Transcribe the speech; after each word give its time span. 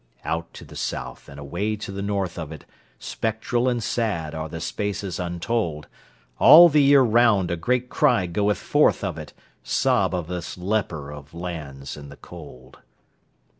Out 0.25 0.51
to 0.55 0.65
the 0.65 0.75
South 0.75 1.29
and 1.29 1.39
away 1.39 1.75
to 1.75 1.91
the 1.91 2.01
north 2.01 2.39
of 2.39 2.51
it, 2.51 2.65
Spectral 2.97 3.69
and 3.69 3.83
sad 3.83 4.33
are 4.33 4.49
the 4.49 4.59
spaces 4.59 5.19
untold! 5.19 5.85
All 6.39 6.69
the 6.69 6.81
year 6.81 7.03
round 7.03 7.51
a 7.51 7.55
great 7.55 7.87
cry 7.87 8.25
goeth 8.25 8.57
forth 8.57 9.03
of 9.03 9.19
it—Sob 9.19 10.15
of 10.15 10.25
this 10.25 10.57
leper 10.57 11.11
of 11.11 11.35
lands 11.35 11.95
in 11.97 12.09
the 12.09 12.17
cold. 12.17 12.79